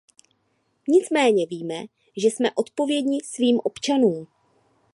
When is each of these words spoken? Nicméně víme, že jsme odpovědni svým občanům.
Nicméně 0.87 1.45
víme, 1.47 1.83
že 2.17 2.27
jsme 2.27 2.51
odpovědni 2.55 3.19
svým 3.23 3.59
občanům. 3.63 4.27